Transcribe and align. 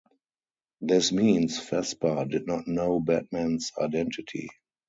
This 0.81 1.11
means 1.11 1.63
Vesper 1.69 2.25
did 2.25 2.47
not 2.47 2.67
know 2.67 2.99
Batman's 2.99 3.71
identity. 3.79 4.49